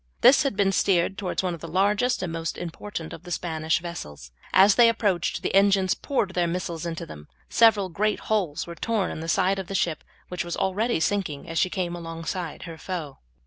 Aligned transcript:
This 0.21 0.41
had 0.41 0.55
been 0.55 0.71
steered 0.71 1.15
towards 1.15 1.43
one 1.43 1.53
of 1.53 1.59
the 1.59 1.67
largest 1.67 2.23
and 2.23 2.33
most 2.33 2.57
important 2.57 3.13
of 3.13 3.21
the 3.21 3.29
Spanish 3.29 3.77
vessels. 3.81 4.31
As 4.51 4.73
they 4.73 4.89
approached, 4.89 5.43
the 5.43 5.53
engines 5.53 5.93
poured 5.93 6.33
their 6.33 6.47
missiles 6.47 6.87
into 6.87 7.05
them. 7.05 7.27
Several 7.49 7.87
great 7.87 8.21
holes 8.21 8.65
were 8.65 8.73
torn 8.73 9.11
in 9.11 9.19
the 9.19 9.27
sides 9.29 9.59
of 9.59 9.67
the 9.67 9.75
ship, 9.75 10.03
which 10.27 10.43
was 10.43 10.57
already 10.57 10.99
sinking 10.99 11.47
as 11.47 11.59
she 11.59 11.69
came 11.69 11.95
alongside 11.95 12.63
her 12.63 12.79
foe. 12.79 13.19